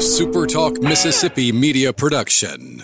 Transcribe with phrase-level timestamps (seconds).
[0.00, 2.82] a SuperTalk Mississippi media production.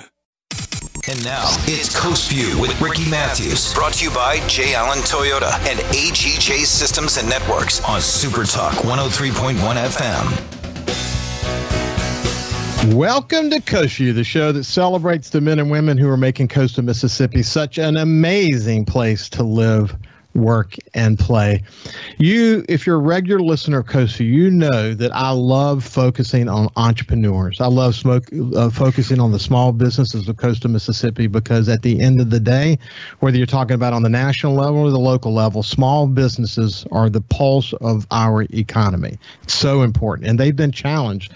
[1.09, 4.75] And now it's Coast View with Ricky Matthews, brought to you by J.
[4.75, 9.55] Allen Toyota and AGJ Systems and Networks on SuperTalk 103.1
[12.85, 12.95] FM.
[12.95, 16.49] Welcome to Coast View, the show that celebrates the men and women who are making
[16.49, 19.97] coastal Mississippi such an amazing place to live,
[20.37, 21.63] work, and play.
[22.19, 23.87] You, if you're a regular listener of
[24.21, 27.61] you know that I love focusing on entrepreneurs.
[27.61, 32.01] I love smoke, uh, focusing on the small businesses of coastal Mississippi because at the
[32.01, 32.79] end of the day,
[33.21, 37.09] whether you're talking about on the national level or the local level, small businesses are
[37.09, 39.19] the pulse of our economy.
[39.43, 41.33] It's so important, and they've been challenged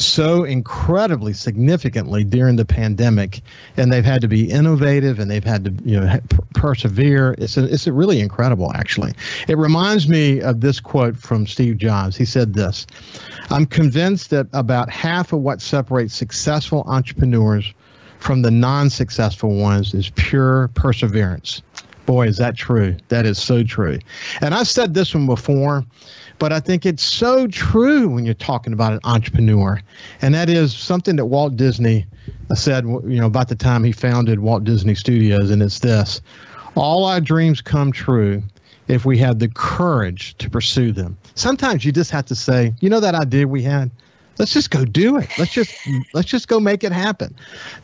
[0.00, 3.42] so incredibly significantly during the pandemic,
[3.76, 6.18] and they've had to be innovative and they've had to you know
[6.54, 7.34] persevere.
[7.38, 8.39] It's a, it's a really incredible,
[8.74, 9.12] actually.
[9.48, 12.16] It reminds me of this quote from Steve Jobs.
[12.16, 12.86] He said this:
[13.50, 17.72] "I'm convinced that about half of what separates successful entrepreneurs."
[18.18, 21.62] From the non successful ones is pure perseverance.
[22.04, 22.96] Boy, is that true.
[23.08, 23.98] That is so true.
[24.40, 25.84] And I've said this one before,
[26.38, 29.80] but I think it's so true when you're talking about an entrepreneur.
[30.20, 32.06] And that is something that Walt Disney
[32.54, 35.50] said, you know, about the time he founded Walt Disney Studios.
[35.50, 36.20] And it's this
[36.74, 38.42] all our dreams come true
[38.88, 41.16] if we have the courage to pursue them.
[41.34, 43.90] Sometimes you just have to say, you know, that idea we had?
[44.38, 45.28] Let's just go do it.
[45.38, 45.74] Let's just
[46.14, 47.34] let's just go make it happen.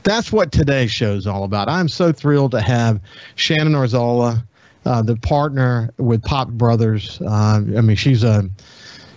[0.02, 1.68] That's what today's show is all about.
[1.68, 3.00] I'm so thrilled to have
[3.34, 4.42] Shannon Arzola,
[4.84, 7.20] uh, the partner with Pop Brothers.
[7.20, 8.48] Uh, I mean, she's a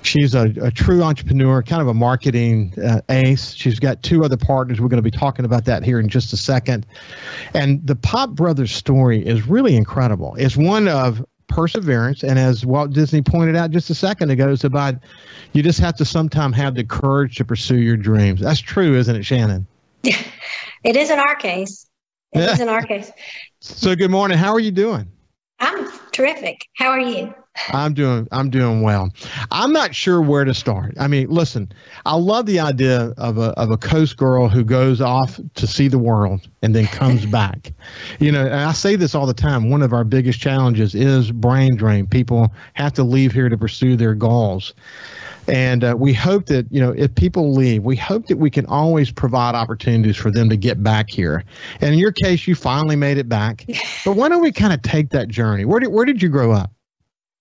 [0.02, 3.54] she's a, a, true entrepreneur, kind of a marketing uh, ace.
[3.54, 4.80] She's got two other partners.
[4.80, 6.86] We're going to be talking about that here in just a second.
[7.54, 10.36] And the Pop Brothers story is really incredible.
[10.36, 12.24] It's one of perseverance.
[12.24, 14.96] And as Walt Disney pointed out just a second ago, it's about
[15.54, 18.40] you just have to sometimes have the courage to pursue your dreams.
[18.40, 19.68] That's true, isn't it, Shannon?
[20.04, 21.88] it is in our case.
[22.32, 22.54] It yeah.
[22.54, 23.12] is in our case.
[23.62, 24.38] So, good morning.
[24.38, 25.12] How are you doing?
[25.60, 26.66] I'm terrific.
[26.78, 27.34] How are you?
[27.70, 29.10] I'm doing I'm doing well.
[29.52, 30.94] I'm not sure where to start.
[31.00, 31.72] I mean, listen,
[32.06, 35.88] I love the idea of a of a coast girl who goes off to see
[35.88, 37.72] the world and then comes back.
[38.20, 39.70] You know, and I say this all the time.
[39.70, 42.08] One of our biggest challenges is brain drain.
[42.08, 44.74] People have to leave here to pursue their goals.
[45.48, 48.68] And uh, we hope that, you know, if people leave, we hope that we can
[48.68, 51.44] always provide opportunities for them to get back here.
[51.82, 53.66] And in your case, you finally made it back.
[54.06, 55.66] But why don't we kind of take that journey?
[55.66, 56.72] Where did, where did you grow up?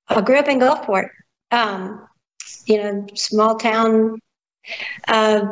[0.09, 1.11] I grew up in Gulfport,
[1.51, 2.07] um,
[2.67, 4.21] you know, small town,
[5.07, 5.43] uh,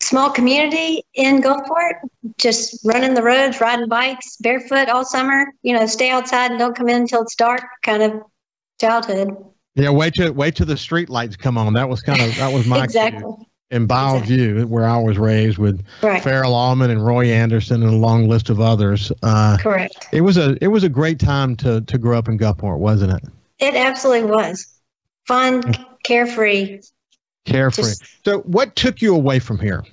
[0.00, 2.00] small community in Gulfport,
[2.38, 6.76] just running the roads, riding bikes, barefoot all summer, you know, stay outside and don't
[6.76, 8.22] come in until it's dark kind of
[8.80, 9.36] childhood.
[9.74, 11.72] Yeah, wait till wait till the street lights come on.
[11.74, 13.22] That was kind of that was my exactly.
[13.70, 14.36] In Bayou exactly.
[14.36, 16.20] View, where I was raised with right.
[16.20, 19.12] Farrell Allman and Roy Anderson and a long list of others.
[19.22, 20.08] Uh, Correct.
[20.10, 23.12] It was a it was a great time to to grow up in Gulfport, wasn't
[23.12, 23.30] it?
[23.60, 24.66] It absolutely was
[25.26, 25.62] fun,
[26.02, 26.80] carefree.
[27.44, 27.82] Carefree.
[27.82, 29.84] Just, so, what took you away from here?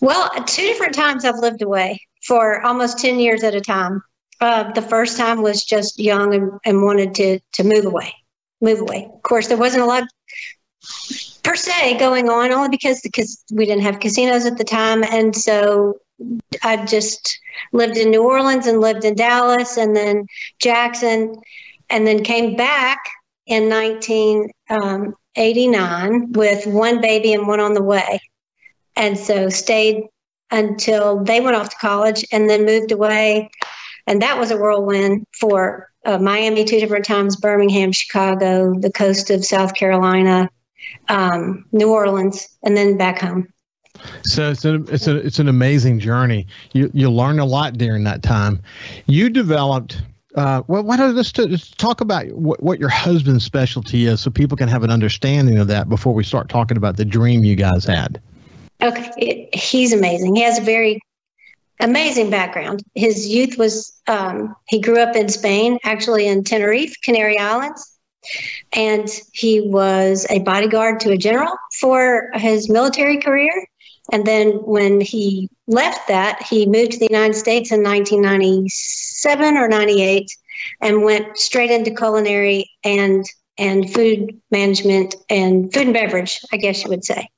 [0.00, 4.02] Well, two different times I've lived away for almost 10 years at a time.
[4.40, 8.12] Uh, the first time was just young and, and wanted to, to move away,
[8.60, 9.08] move away.
[9.12, 10.04] Of course, there wasn't a lot
[11.42, 15.34] per se going on, only because because we didn't have casinos at the time, and
[15.34, 15.94] so
[16.62, 17.38] I just
[17.72, 20.26] lived in New Orleans and lived in Dallas and then
[20.60, 21.36] Jackson
[21.90, 23.00] and then came back
[23.46, 28.20] in 1989 um, with one baby and one on the way.
[28.96, 30.04] And so stayed
[30.50, 33.50] until they went off to college and then moved away.
[34.06, 39.30] And that was a whirlwind for uh, Miami two different times, Birmingham, Chicago, the coast
[39.30, 40.48] of South Carolina,
[41.08, 43.48] um, New Orleans, and then back home.
[44.24, 46.46] So it's a, it's a, it's an amazing journey.
[46.72, 48.60] You you learn a lot during that time.
[49.06, 50.02] You developed
[50.34, 54.30] uh, well, why don't let's, let's talk about what, what your husband's specialty is, so
[54.30, 57.54] people can have an understanding of that before we start talking about the dream you
[57.54, 58.20] guys had.
[58.82, 60.34] Okay, he's amazing.
[60.34, 61.00] He has a very
[61.80, 62.82] amazing background.
[62.94, 67.96] His youth was um, he grew up in Spain, actually in Tenerife, Canary Islands,
[68.72, 73.66] and he was a bodyguard to a general for his military career.
[74.12, 79.68] And then when he left that, he moved to the United States in 1997 or
[79.68, 80.28] 98
[80.80, 83.24] and went straight into culinary and
[83.56, 87.28] and food management and food and beverage, I guess you would say.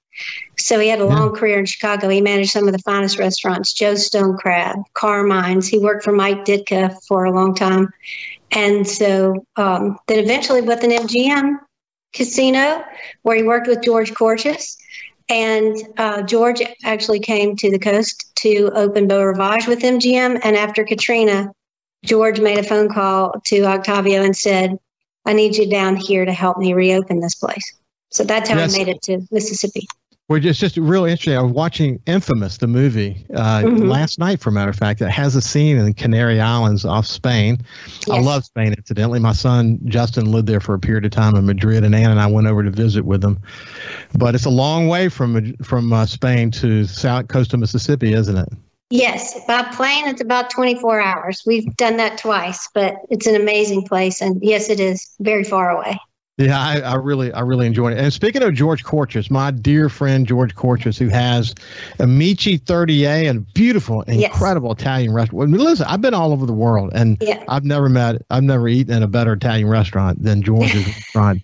[0.58, 2.08] So he had a long career in Chicago.
[2.08, 5.68] He managed some of the finest restaurants, Joe Stone Crab, Carmine's.
[5.68, 7.90] He worked for Mike Ditka for a long time.
[8.50, 11.58] And so um, then eventually with an MGM
[12.14, 12.82] casino
[13.22, 14.76] where he worked with George Corchis
[15.28, 20.40] And uh, George actually came to the coast to open Beau Rivage with MGM.
[20.44, 21.50] And after Katrina,
[22.04, 24.78] George made a phone call to Octavio and said,
[25.24, 27.76] I need you down here to help me reopen this place.
[28.10, 28.74] So that's how yes.
[28.74, 29.88] I made it to Mississippi.
[30.28, 31.38] Well, it's just really interesting.
[31.38, 33.84] I was watching Infamous, the movie, uh, mm-hmm.
[33.84, 35.00] last night, for a matter of fact.
[35.00, 37.58] It has a scene in Canary Islands off Spain.
[37.86, 38.08] Yes.
[38.08, 39.20] I love Spain, incidentally.
[39.20, 42.20] My son, Justin, lived there for a period of time in Madrid, and Ann and
[42.20, 43.40] I went over to visit with them.
[44.14, 48.36] But it's a long way from from uh, Spain to south coast of Mississippi, isn't
[48.36, 48.48] it?
[48.90, 51.42] Yes, by plane, it's about 24 hours.
[51.46, 54.20] We've done that twice, but it's an amazing place.
[54.20, 55.98] And yes, it is very far away.
[56.38, 57.98] Yeah, I, I, really, I really enjoyed it.
[57.98, 61.54] And speaking of George Corchis, my dear friend George Corchis, who has
[61.98, 64.80] Amici 30A and beautiful, incredible yes.
[64.82, 65.48] Italian restaurant.
[65.48, 67.42] I mean, listen, I've been all over the world, and yeah.
[67.48, 71.40] I've never met, I've never eaten in a better Italian restaurant than George's restaurant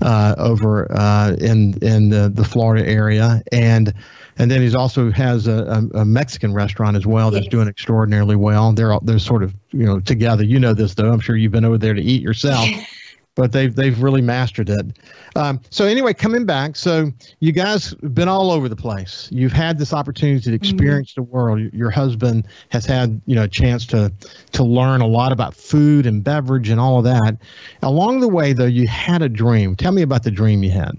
[0.00, 3.92] uh, over uh, in in the, the Florida area, and
[4.38, 7.50] and then he's also has a, a, a Mexican restaurant as well that's yes.
[7.50, 8.72] doing extraordinarily well.
[8.72, 10.44] They're all, they're sort of you know together.
[10.44, 11.12] You know this though.
[11.12, 12.66] I'm sure you've been over there to eat yourself.
[13.40, 14.98] but they've they've really mastered it.
[15.34, 19.30] Um, so anyway, coming back, so you guys have been all over the place.
[19.32, 20.56] You've had this opportunity to mm-hmm.
[20.56, 21.22] experience mm-hmm.
[21.22, 21.72] the world.
[21.72, 24.12] Your husband has had you know a chance to
[24.52, 27.38] to learn a lot about food and beverage and all of that.
[27.80, 29.74] Along the way, though, you had a dream.
[29.74, 30.98] Tell me about the dream you had.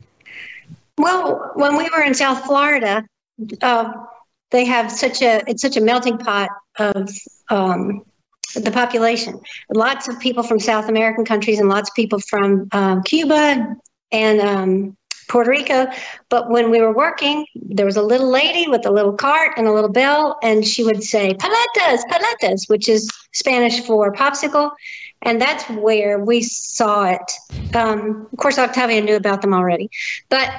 [0.97, 3.05] Well, when we were in South Florida,
[3.61, 3.93] uh,
[4.49, 6.49] they have such a it's such a melting pot
[6.79, 7.07] of
[7.51, 8.03] um,
[8.53, 9.39] the population.
[9.73, 13.75] Lots of people from South American countries and lots of people from um, Cuba
[14.11, 15.87] and um, Puerto Rico.
[16.29, 19.67] But when we were working, there was a little lady with a little cart and
[19.67, 24.71] a little bell, and she would say paletas, paletas, which is Spanish for popsicle.
[25.21, 27.31] And that's where we saw it.
[27.75, 29.89] Um, of course, Octavio knew about them already.
[30.29, 30.51] But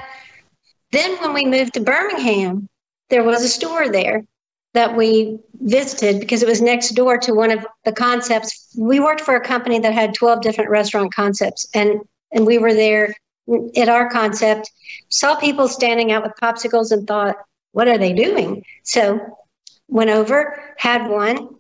[0.93, 2.69] then when we moved to Birmingham,
[3.11, 4.25] there was a store there
[4.75, 8.75] that we visited because it was next door to one of the concepts.
[8.79, 12.01] We worked for a company that had 12 different restaurant concepts, and,
[12.33, 13.15] and we were there
[13.77, 14.71] at our concept,
[15.09, 17.37] saw people standing out with popsicles and thought,
[17.73, 18.65] what are they doing?
[18.85, 19.21] So
[19.89, 21.57] went over, had one,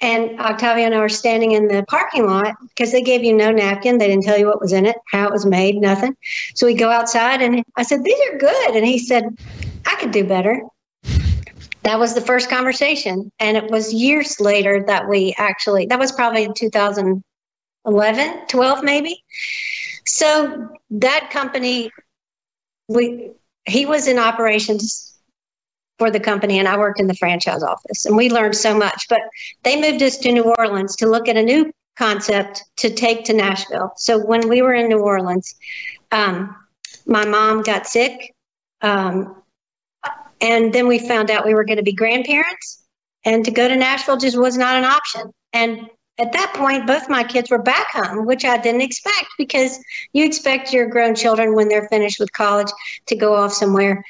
[0.00, 3.50] and Octavio and I were standing in the parking lot because they gave you no
[3.50, 3.98] napkin.
[3.98, 6.16] They didn't tell you what was in it, how it was made, nothing.
[6.54, 8.76] So we go outside and I said, These are good.
[8.76, 9.24] And he said,
[9.86, 10.60] I could do better
[11.84, 13.30] that was the first conversation.
[13.38, 19.22] And it was years later that we actually, that was probably in 2011, 12 maybe.
[20.06, 21.90] So that company,
[22.88, 23.30] we,
[23.66, 25.14] he was in operations
[25.98, 29.06] for the company and I worked in the franchise office and we learned so much,
[29.08, 29.20] but
[29.62, 33.32] they moved us to New Orleans to look at a new concept to take to
[33.32, 33.92] Nashville.
[33.96, 35.54] So when we were in New Orleans,
[36.10, 36.56] um,
[37.06, 38.34] my mom got sick.
[38.80, 39.43] Um,
[40.40, 42.82] and then we found out we were going to be grandparents,
[43.24, 45.32] and to go to Nashville just was not an option.
[45.52, 45.88] And
[46.18, 49.78] at that point, both my kids were back home, which I didn't expect because
[50.12, 52.70] you expect your grown children when they're finished with college
[53.06, 54.04] to go off somewhere.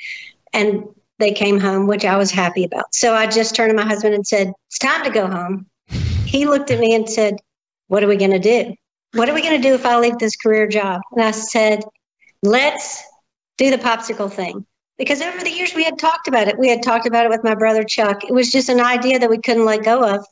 [0.52, 0.84] And
[1.18, 2.94] they came home, which I was happy about.
[2.94, 5.66] So I just turned to my husband and said, It's time to go home.
[6.26, 7.36] He looked at me and said,
[7.88, 8.74] What are we going to do?
[9.12, 11.00] What are we going to do if I leave this career job?
[11.12, 11.84] And I said,
[12.42, 13.02] Let's
[13.56, 14.66] do the popsicle thing
[14.98, 16.58] because over the years we had talked about it.
[16.58, 18.24] We had talked about it with my brother Chuck.
[18.24, 20.24] It was just an idea that we couldn't let go of.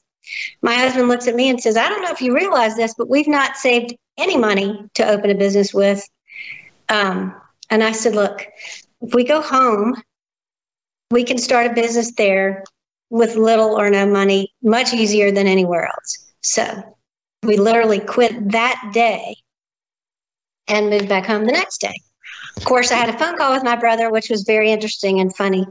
[0.63, 3.09] My husband looks at me and says, I don't know if you realize this, but
[3.09, 6.03] we've not saved any money to open a business with.
[6.89, 7.35] Um,
[7.71, 8.47] and I said, Look,
[9.01, 10.01] if we go home,
[11.11, 12.65] we can start a business there
[13.11, 16.33] with little or no money, much easier than anywhere else.
[16.41, 16.97] So
[17.43, 19.37] we literally quit that day
[20.69, 21.95] and moved back home the next day.
[22.57, 25.35] Of course, I had a phone call with my brother, which was very interesting and
[25.35, 25.67] funny.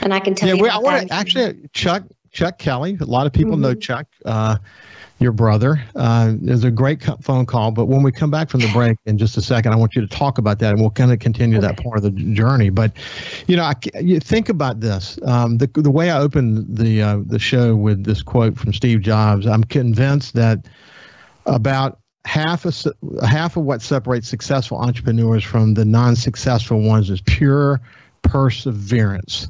[0.00, 0.66] And I can tell yeah, you.
[0.66, 2.96] Yeah, I want to actually, Chuck, Chuck Kelly.
[3.00, 3.62] A lot of people mm-hmm.
[3.62, 4.56] know Chuck, uh,
[5.18, 5.82] your brother.
[5.96, 7.72] Uh, is a great phone call.
[7.72, 10.02] But when we come back from the break in just a second, I want you
[10.02, 11.66] to talk about that, and we'll kind of continue okay.
[11.66, 12.70] that part of the journey.
[12.70, 12.92] But
[13.46, 15.18] you know, I, you think about this.
[15.24, 19.00] Um, the the way I opened the uh, the show with this quote from Steve
[19.00, 20.66] Jobs, I'm convinced that
[21.46, 22.76] about half of
[23.24, 27.80] half of what separates successful entrepreneurs from the non-successful ones is pure
[28.22, 29.48] perseverance.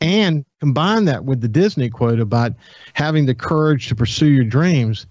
[0.00, 2.52] And combine that with the disney quote about
[2.94, 5.06] having the courage to pursue your dreams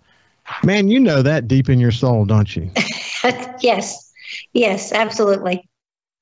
[0.63, 2.69] man you know that deep in your soul don't you?
[3.61, 4.11] Yes.
[4.51, 5.69] Yes absolutely.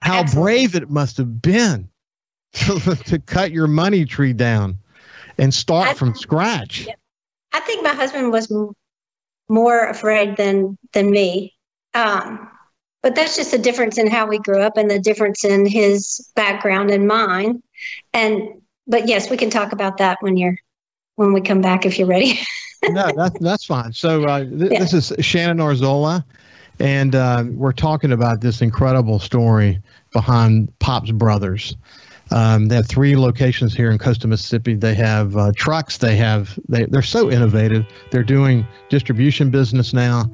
[0.04, 0.52] How absolutely.
[0.52, 1.90] brave it must have been
[2.54, 4.78] to, to, cut your money tree down
[5.38, 6.88] and start I, from scratch.
[7.54, 8.52] I think my husband was
[9.52, 11.54] more afraid than than me.
[11.94, 12.50] Um,
[13.04, 16.32] but that's just the difference in how we grew up and the difference in his
[16.36, 17.62] background and mine.
[18.14, 20.58] And but yes, we can talk about that when you're
[21.16, 22.40] when we come back if you're ready.
[22.90, 23.92] no, that's that's fine.
[23.94, 24.80] So uh, th- yeah.
[24.80, 26.24] this is Shannon Arzola,
[26.80, 29.82] and uh, we're talking about this incredible story
[30.14, 31.76] behind Pop's Brothers.
[32.32, 34.76] Um, they have three locations here in Coastal Mississippi.
[34.76, 35.98] They have uh, trucks.
[35.98, 37.86] They have they they're so innovative.
[38.12, 40.32] They're doing distribution business now.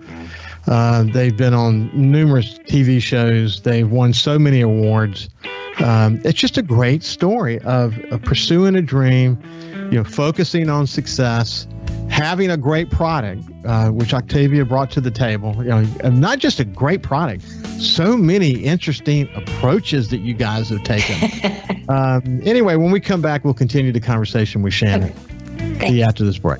[0.67, 3.61] Uh, they've been on numerous TV shows.
[3.61, 5.29] They've won so many awards.
[5.79, 9.39] Um, it's just a great story of, of, pursuing a dream,
[9.91, 11.67] you know, focusing on success,
[12.17, 15.55] having a great product, uh, which Octavio brought to the table.
[15.57, 17.43] You know, and not just a great product,
[17.79, 21.85] so many interesting approaches that you guys have taken.
[21.89, 25.13] um, anyway, when we come back, we'll continue the conversation with Shannon.
[25.75, 25.89] Okay.
[25.89, 26.59] See you after this break.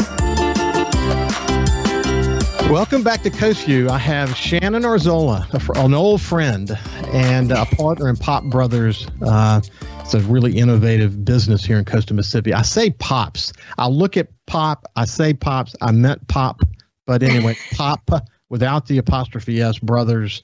[2.71, 3.89] Welcome back to Coast View.
[3.89, 5.45] I have Shannon Arzola,
[5.83, 6.71] an old friend
[7.07, 9.05] and a partner in Pop Brothers.
[9.21, 9.59] Uh,
[9.99, 12.53] it's a really innovative business here in Coastal Mississippi.
[12.53, 13.51] I say pops.
[13.77, 14.89] I look at pop.
[14.95, 15.75] I say pops.
[15.81, 16.61] I meant pop,
[17.05, 18.09] but anyway, pop
[18.47, 19.77] without the apostrophe s.
[19.77, 20.41] Brothers,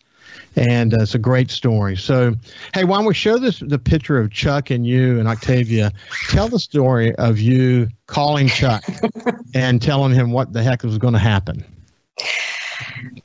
[0.57, 1.95] and uh, it's a great story.
[1.95, 2.35] So,
[2.73, 5.91] hey, why don't we show this the picture of Chuck and you and Octavio?
[6.27, 8.83] Tell the story of you calling Chuck
[9.53, 11.63] and telling him what the heck was going to happen.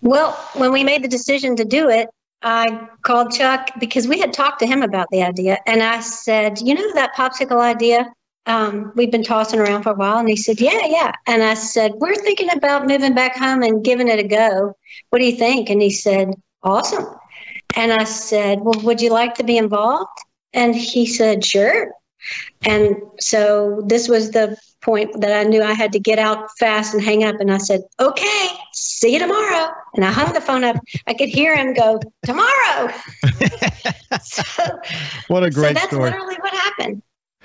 [0.01, 2.09] Well, when we made the decision to do it,
[2.43, 5.59] I called Chuck because we had talked to him about the idea.
[5.67, 8.13] And I said, You know, that popsicle idea
[8.47, 10.19] um, we've been tossing around for a while?
[10.19, 11.13] And he said, Yeah, yeah.
[11.27, 14.77] And I said, We're thinking about moving back home and giving it a go.
[15.11, 15.71] What do you think?
[15.71, 17.07] And he said, Awesome.
[17.77, 20.19] And I said, Well, would you like to be involved?
[20.53, 21.93] And he said, Sure.
[22.65, 26.95] And so this was the point that I knew I had to get out fast
[26.95, 27.37] and hang up.
[27.41, 29.73] And I said, okay, see you tomorrow.
[29.95, 30.77] And I hung the phone up.
[31.07, 32.93] I could hear him go, tomorrow.
[34.23, 34.43] so,
[35.29, 36.11] what a great so that's story.
[36.11, 37.03] literally what happened.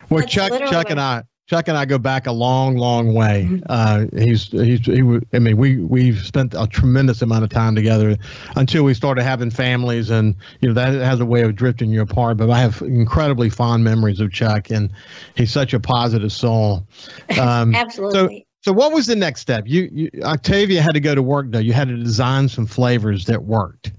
[0.10, 3.48] Well, that's Chuck, Chuck and I, Chuck and I go back a long, long way.
[3.50, 3.64] Mm-hmm.
[3.70, 5.02] Uh, he's he's he.
[5.34, 8.18] I mean, we we've spent a tremendous amount of time together
[8.58, 12.02] until we started having families, and you know that has a way of drifting you
[12.02, 12.36] apart.
[12.36, 14.92] But I have incredibly fond memories of Chuck, and
[15.36, 16.86] he's such a positive soul.
[17.38, 18.40] Um, Absolutely.
[18.40, 19.64] So, so what was the next step?
[19.68, 21.60] You, you Octavio had to go to work though.
[21.60, 23.92] You had to design some flavors that worked.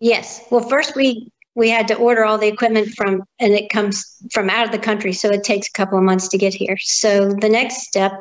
[0.00, 0.44] Yes.
[0.50, 4.48] Well, first we we had to order all the equipment from and it comes from
[4.48, 7.32] out of the country so it takes a couple of months to get here so
[7.32, 8.12] the next step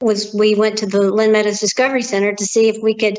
[0.00, 3.18] was we went to the lynn meadows discovery center to see if we could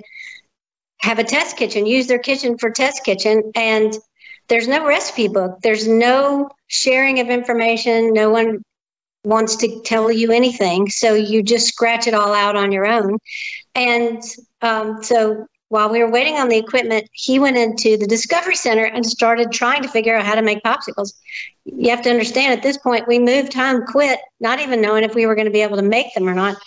[1.02, 3.94] have a test kitchen use their kitchen for test kitchen and
[4.50, 8.62] there's no recipe book there's no sharing of information no one
[9.24, 13.18] wants to tell you anything so you just scratch it all out on your own
[13.76, 14.22] and
[14.62, 18.84] um, so while we were waiting on the equipment, he went into the Discovery Center
[18.84, 21.14] and started trying to figure out how to make popsicles.
[21.66, 25.16] You have to understand at this point, we moved home, quit, not even knowing if
[25.16, 26.58] we were going to be able to make them or not.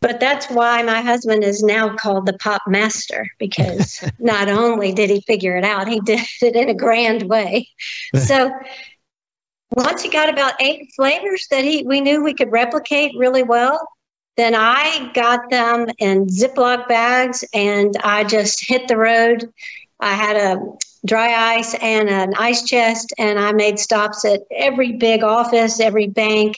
[0.00, 5.10] But that's why my husband is now called the pop master because not only did
[5.10, 7.68] he figure it out, he did it in a grand way.
[8.16, 8.50] so
[9.76, 13.86] once he got about eight flavors that he we knew we could replicate really well,
[14.36, 19.48] then I got them in Ziploc bags and I just hit the road.
[20.00, 20.60] I had a
[21.06, 26.08] dry ice and an ice chest, and I made stops at every big office, every
[26.08, 26.56] bank.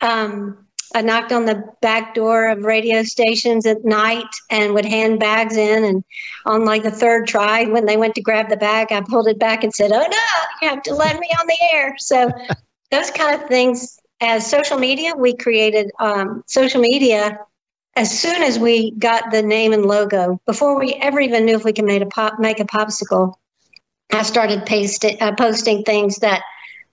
[0.00, 5.20] Um, I knocked on the back door of radio stations at night and would hand
[5.20, 5.84] bags in.
[5.84, 6.04] And
[6.46, 9.38] on like the third try, when they went to grab the bag, I pulled it
[9.38, 10.18] back and said, Oh no,
[10.62, 11.94] you have to let me on the air.
[11.98, 12.30] So
[12.90, 17.38] those kind of things as social media, we created um, social media
[17.96, 21.64] as soon as we got the name and logo, before we ever even knew if
[21.64, 23.34] we could make a pop, make a popsicle.
[24.12, 26.42] I started pasting, uh, posting things that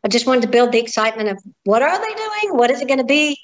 [0.03, 2.57] I just wanted to build the excitement of what are they doing?
[2.57, 3.39] What is it going to be?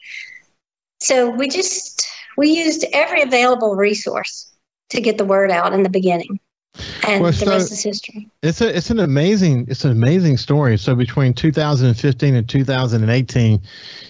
[1.04, 2.08] So we just
[2.38, 4.50] we used every available resource
[4.90, 6.40] to get the word out in the beginning
[7.08, 8.30] and well, the so rest is history.
[8.42, 10.78] It's a it's an amazing it's an amazing story.
[10.78, 13.62] So between 2015 and 2018,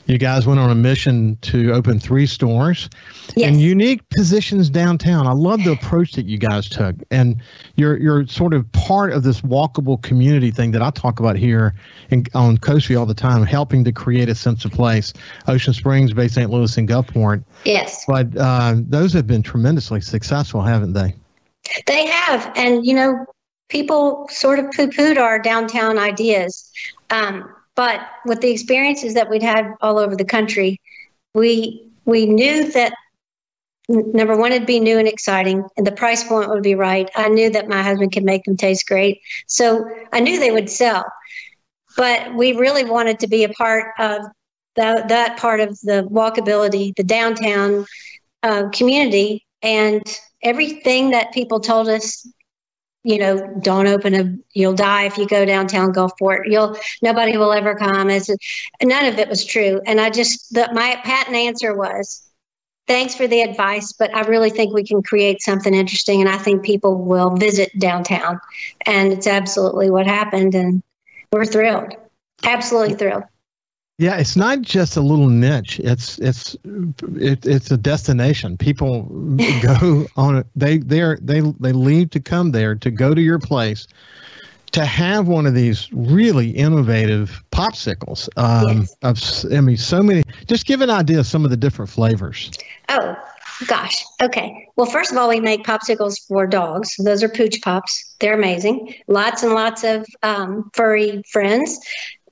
[0.05, 2.89] you guys went on a mission to open three stores
[3.35, 3.49] yes.
[3.49, 5.27] in unique positions downtown.
[5.27, 7.41] I love the approach that you guys took, and
[7.75, 11.73] you're you're sort of part of this walkable community thing that I talk about here
[12.11, 15.13] in, on Coastview all the time, helping to create a sense of place.
[15.47, 16.49] Ocean Springs, Bay St.
[16.49, 17.43] Louis, and Gulfport.
[17.65, 21.13] Yes, but uh, those have been tremendously successful, haven't they?
[21.85, 22.51] They have.
[22.55, 23.25] And, you know,
[23.69, 26.71] people sort of poo pooed our downtown ideas.
[27.09, 30.79] Um, but with the experiences that we'd had all over the country,
[31.33, 32.93] we we knew that
[33.89, 37.27] number one it'd be new and exciting and the price point would be right i
[37.27, 41.05] knew that my husband could make them taste great so i knew they would sell
[41.97, 44.21] but we really wanted to be a part of
[44.75, 47.85] that, that part of the walkability the downtown
[48.41, 50.03] uh, community and
[50.43, 52.27] everything that people told us
[53.03, 56.43] you know, don't open a, you'll die if you go downtown Gulfport.
[56.45, 58.09] You'll, nobody will ever come.
[58.09, 58.29] As
[58.81, 59.81] none of it was true.
[59.85, 62.25] And I just, the, my patent answer was,
[62.87, 66.21] thanks for the advice, but I really think we can create something interesting.
[66.21, 68.39] And I think people will visit downtown.
[68.85, 70.55] And it's absolutely what happened.
[70.55, 70.81] And
[71.31, 71.93] we're thrilled.
[72.43, 73.23] Absolutely thrilled.
[73.99, 75.79] Yeah, it's not just a little niche.
[75.83, 76.55] It's it's
[77.15, 78.57] it, it's a destination.
[78.57, 79.03] People
[79.61, 80.47] go on it.
[80.55, 83.87] They they they they leave to come there to go to your place
[84.71, 88.27] to have one of these really innovative popsicles.
[88.35, 89.45] Um, yes.
[89.53, 90.23] I mean, so many.
[90.47, 92.49] Just give an idea of some of the different flavors.
[92.89, 93.15] Oh
[93.67, 94.03] gosh.
[94.21, 94.67] Okay.
[94.75, 96.95] Well, first of all, we make popsicles for dogs.
[96.97, 98.15] Those are pooch pops.
[98.19, 98.95] They're amazing.
[99.07, 101.79] Lots and lots of um, furry friends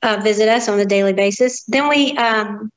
[0.03, 1.63] uh, visit us on a daily basis.
[1.65, 2.69] Then we um,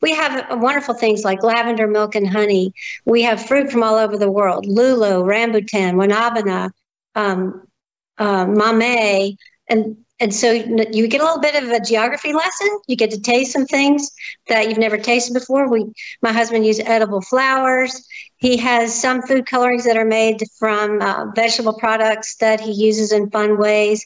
[0.00, 2.72] we have wonderful things like lavender milk and honey.
[3.04, 6.70] We have fruit from all over the world: lulo, rambutan, guanabana,
[7.14, 7.66] um,
[8.18, 9.36] uh, mamey,
[9.68, 12.68] and and so you get a little bit of a geography lesson.
[12.86, 14.10] You get to taste some things
[14.48, 15.70] that you've never tasted before.
[15.70, 15.86] We,
[16.20, 18.06] my husband uses edible flowers.
[18.36, 23.12] He has some food colorings that are made from uh, vegetable products that he uses
[23.12, 24.04] in fun ways.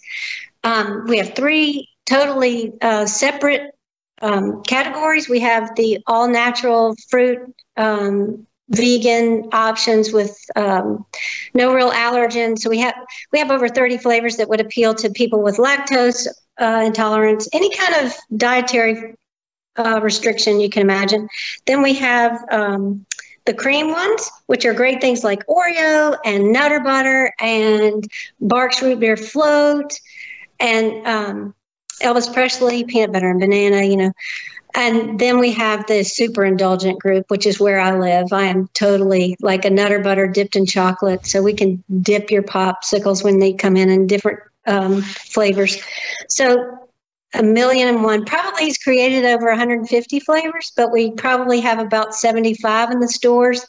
[0.63, 3.75] Um, we have three totally uh, separate
[4.23, 5.29] um, categories.
[5.29, 11.05] We have the all natural fruit, um, vegan options with um,
[11.53, 12.61] no real allergens.
[12.61, 12.95] So we have
[13.33, 16.27] we have over 30 flavors that would appeal to people with lactose
[16.61, 19.15] uh, intolerance, any kind of dietary
[19.77, 21.29] uh, restriction you can imagine.
[21.67, 23.05] Then we have um,
[23.45, 28.07] the cream ones, which are great things like Oreo and Nutter Butter and
[28.41, 29.93] Barq's Root Beer Float
[30.61, 31.55] and um,
[32.01, 34.13] Elvis Presley, peanut butter and banana, you know.
[34.77, 38.33] And then we have the super indulgent group, which is where I live.
[38.33, 41.27] I am totally like a nutter butter dipped in chocolate.
[41.27, 45.81] So we can dip your popsicles when they come in in different um, flavors.
[46.29, 46.79] So
[47.35, 52.15] a million and one probably has created over 150 flavors, but we probably have about
[52.15, 53.65] 75 in the stores.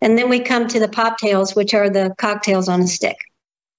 [0.00, 3.16] And then we come to the poptails, which are the cocktails on a stick.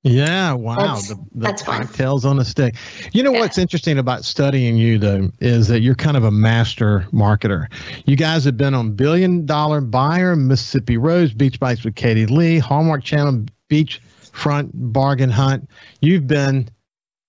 [0.04, 0.76] Yeah, wow.
[0.76, 2.34] That's, the, the cocktails fun.
[2.34, 2.76] on a stick.
[3.14, 3.40] You know yeah.
[3.40, 7.68] what's interesting about studying you though is that you're kind of a master marketer.
[8.06, 12.60] You guys have been on Billion Dollar Buyer, Mississippi Roads, Beach Bites with Katie Lee,
[12.60, 15.70] Hallmark Channel, Beach Front Bargain Hunt.
[16.00, 16.70] You've been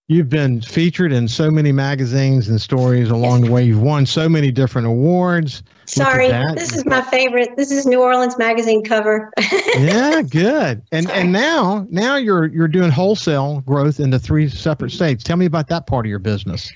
[0.08, 3.62] you've been featured in so many magazines and stories along the way.
[3.62, 5.62] You've won so many different awards.
[5.84, 7.56] Sorry, this is my favorite.
[7.56, 9.30] This is New Orleans magazine cover.
[9.78, 10.82] yeah, good.
[10.92, 11.20] And Sorry.
[11.20, 15.24] and now now you're you're doing wholesale growth into three separate states.
[15.24, 16.70] Tell me about that part of your business.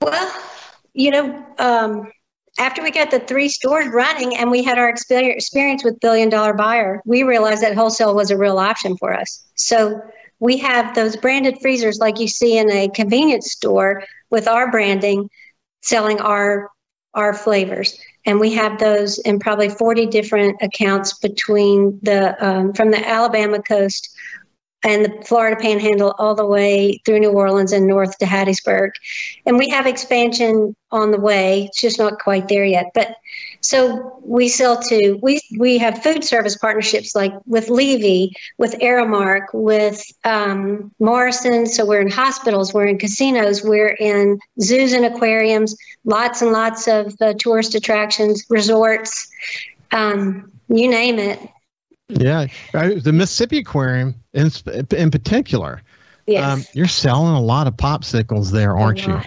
[0.00, 0.32] Well,
[0.94, 2.10] you know, um,
[2.58, 6.54] after we got the three stores running and we had our experience with billion dollar
[6.54, 9.44] buyer, we realized that wholesale was a real option for us.
[9.56, 10.00] So
[10.40, 15.28] we have those branded freezers like you see in a convenience store with our branding
[15.82, 16.70] selling our
[17.14, 17.98] our flavors.
[18.26, 23.62] And we have those in probably 40 different accounts between the um, from the alabama
[23.62, 24.10] coast
[24.84, 28.90] and the Florida Panhandle all the way through New Orleans and north to Hattiesburg.
[29.44, 31.64] And we have expansion on the way.
[31.64, 32.86] It's just not quite there yet.
[32.94, 33.16] But
[33.60, 39.46] so we sell to we we have food service partnerships like with Levy, with Aramark,
[39.52, 41.66] with um, Morrison.
[41.66, 46.86] So we're in hospitals, we're in casinos, we're in zoos and aquariums, lots and lots
[46.86, 49.28] of uh, tourist attractions, resorts,
[49.90, 51.40] um, you name it.
[52.08, 54.50] Yeah, the Mississippi Aquarium in
[54.96, 55.82] in particular.
[56.26, 56.44] Yes.
[56.44, 59.18] Um, you're selling a lot of popsicles there, aren't you?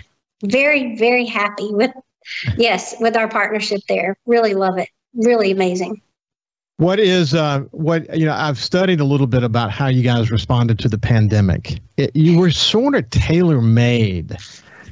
[0.43, 1.91] Very, very happy with,
[2.57, 4.17] yes, with our partnership there.
[4.25, 4.89] Really love it.
[5.15, 6.01] Really amazing.
[6.77, 8.33] What is uh, what you know?
[8.33, 11.79] I've studied a little bit about how you guys responded to the pandemic.
[11.97, 14.35] It, you were sort of tailor made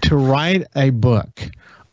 [0.02, 1.50] to write a book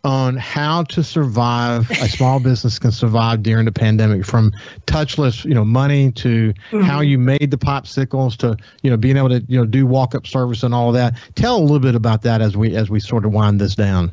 [0.07, 4.53] on how to survive a small business can survive during the pandemic from
[4.87, 6.81] touchless you know money to mm-hmm.
[6.81, 10.15] how you made the popsicles to you know being able to you know do walk
[10.15, 11.15] up service and all of that.
[11.35, 14.13] Tell a little bit about that as we as we sort of wind this down.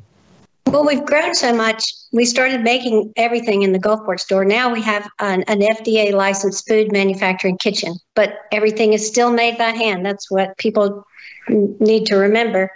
[0.66, 1.84] Well we've grown so much.
[2.12, 4.46] We started making everything in the gulfport store.
[4.46, 9.60] Now we have an, an fda licensed food manufacturing kitchen but everything is still made
[9.60, 10.04] by hand.
[10.04, 11.06] That's what people
[11.48, 12.72] need to remember.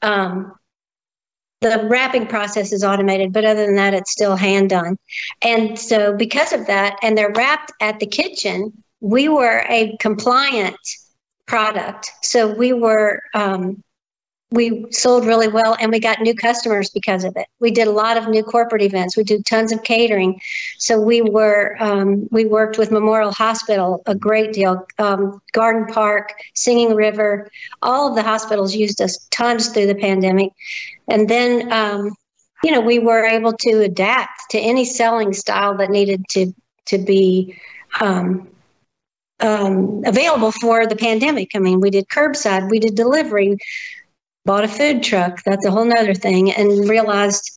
[0.00, 0.54] Um,
[1.62, 4.98] the wrapping process is automated, but other than that, it's still hand done.
[5.42, 10.76] And so, because of that, and they're wrapped at the kitchen, we were a compliant
[11.46, 12.10] product.
[12.22, 13.82] So we were um,
[14.52, 17.46] we sold really well and we got new customers because of it.
[17.58, 19.16] We did a lot of new corporate events.
[19.16, 20.40] We did tons of catering.
[20.78, 26.34] So we were um, we worked with Memorial Hospital a great deal, um, Garden Park,
[26.54, 27.50] Singing River.
[27.80, 30.52] All of the hospitals used us tons through the pandemic,
[31.08, 32.14] and then um,
[32.62, 36.52] you know we were able to adapt to any selling style that needed to
[36.86, 37.58] to be.
[38.00, 38.48] Um,
[39.40, 41.50] um, available for the pandemic.
[41.56, 43.58] I mean, we did curbside, we did delivery,
[44.44, 45.42] bought a food truck.
[45.44, 47.50] That's a whole nother thing, and realized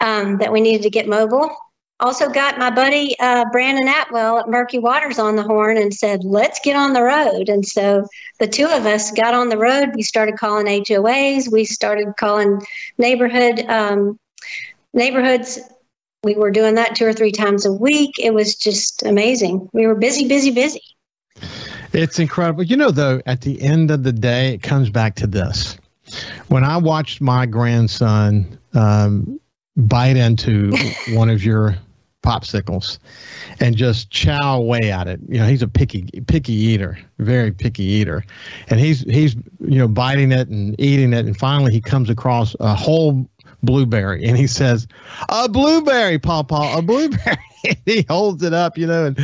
[0.00, 1.54] um, that we needed to get mobile.
[2.00, 6.24] Also, got my buddy uh, Brandon Atwell at Murky Waters on the horn and said,
[6.24, 8.06] "Let's get on the road." And so
[8.38, 9.90] the two of us got on the road.
[9.94, 11.52] We started calling HOAs.
[11.52, 12.62] We started calling
[12.96, 14.18] neighborhood um,
[14.94, 15.58] neighborhoods.
[16.22, 18.12] We were doing that two or three times a week.
[18.18, 19.68] It was just amazing.
[19.72, 20.82] We were busy, busy, busy.
[21.92, 22.62] It's incredible.
[22.62, 25.76] You know, though, at the end of the day, it comes back to this
[26.48, 29.40] when I watched my grandson um,
[29.76, 30.72] bite into
[31.10, 31.76] one of your
[32.22, 32.98] popsicles
[33.60, 35.20] and just chow away at it.
[35.28, 38.24] You know, he's a picky picky eater, very picky eater.
[38.68, 42.54] And he's he's you know biting it and eating it and finally he comes across
[42.60, 43.28] a whole
[43.62, 44.86] blueberry and he says,
[45.28, 47.38] "A blueberry, Papa, a blueberry."
[47.84, 49.18] he holds it up, you know, and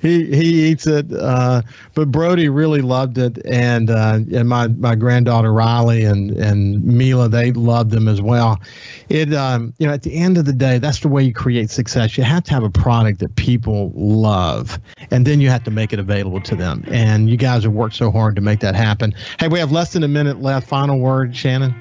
[0.00, 1.12] he he eats it.
[1.12, 1.62] Uh,
[1.94, 7.28] but Brody really loved it, and uh, and my my granddaughter Riley and and Mila
[7.28, 8.60] they loved them as well.
[9.08, 11.70] It um, you know at the end of the day, that's the way you create
[11.70, 12.16] success.
[12.16, 14.78] You have to have a product that people love,
[15.10, 16.84] and then you have to make it available to them.
[16.88, 19.14] And you guys have worked so hard to make that happen.
[19.38, 20.66] Hey, we have less than a minute left.
[20.66, 21.74] Final word, Shannon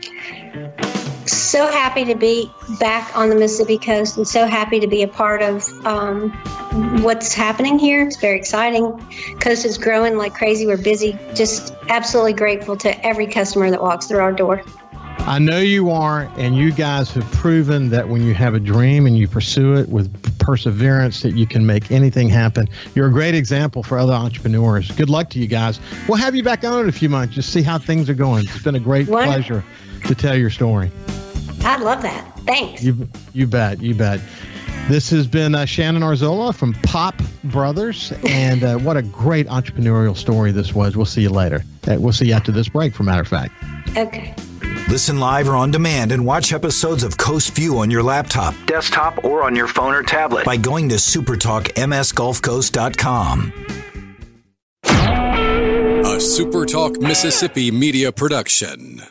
[1.27, 5.07] so happy to be back on the Mississippi coast and so happy to be a
[5.07, 6.31] part of um,
[7.01, 8.05] what's happening here.
[8.05, 8.97] It's very exciting.
[9.39, 10.65] Coast is growing like crazy.
[10.65, 11.17] We're busy.
[11.33, 14.63] Just absolutely grateful to every customer that walks through our door.
[15.19, 19.05] I know you are, and you guys have proven that when you have a dream
[19.05, 22.67] and you pursue it with perseverance, that you can make anything happen.
[22.95, 24.89] You're a great example for other entrepreneurs.
[24.89, 25.79] Good luck to you guys.
[26.07, 28.45] We'll have you back on in a few months, just see how things are going.
[28.45, 29.33] It's been a great Wonderful.
[29.33, 29.63] pleasure
[30.13, 30.91] to tell your story.
[31.63, 32.27] I'd love that.
[32.39, 32.83] Thanks.
[32.83, 33.81] You, you bet.
[33.81, 34.19] You bet.
[34.87, 40.17] This has been uh, Shannon Arzola from Pop Brothers, and uh, what a great entrepreneurial
[40.17, 40.97] story this was.
[40.97, 41.63] We'll see you later.
[41.87, 43.53] Uh, we'll see you after this break, for matter of fact.
[43.95, 44.33] Okay.
[44.89, 49.23] Listen live or on demand and watch episodes of Coast View on your laptop, desktop,
[49.23, 53.53] or on your phone or tablet by going to supertalkmsgulfcoast.com.
[54.83, 59.01] A SuperTalk Mississippi media production.